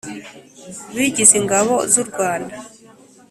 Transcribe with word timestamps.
bigize 0.95 1.33
ingabo 1.41 1.73
z 1.91 1.93
u 2.01 2.03
Rwanda 2.09 2.55